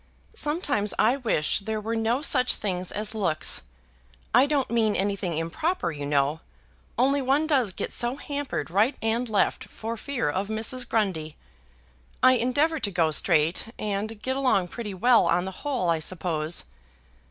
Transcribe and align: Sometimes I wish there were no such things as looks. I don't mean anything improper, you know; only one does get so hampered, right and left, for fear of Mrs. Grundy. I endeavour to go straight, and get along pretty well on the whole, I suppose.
Sometimes 0.33 0.95
I 0.97 1.17
wish 1.17 1.59
there 1.59 1.79
were 1.79 1.95
no 1.95 2.23
such 2.23 2.55
things 2.55 2.91
as 2.91 3.13
looks. 3.13 3.61
I 4.33 4.47
don't 4.47 4.71
mean 4.71 4.95
anything 4.95 5.37
improper, 5.37 5.91
you 5.91 6.07
know; 6.07 6.39
only 6.97 7.21
one 7.21 7.45
does 7.45 7.71
get 7.71 7.91
so 7.93 8.15
hampered, 8.15 8.71
right 8.71 8.95
and 9.03 9.29
left, 9.29 9.65
for 9.65 9.95
fear 9.95 10.27
of 10.27 10.47
Mrs. 10.47 10.89
Grundy. 10.89 11.37
I 12.23 12.31
endeavour 12.33 12.79
to 12.79 12.89
go 12.89 13.11
straight, 13.11 13.65
and 13.77 14.19
get 14.23 14.35
along 14.35 14.69
pretty 14.69 14.95
well 14.95 15.27
on 15.27 15.45
the 15.45 15.51
whole, 15.61 15.91
I 15.91 15.99
suppose. 15.99 16.63